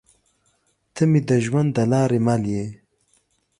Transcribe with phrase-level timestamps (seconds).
[0.93, 2.65] تۀ مې د ژوند د لارې مل يې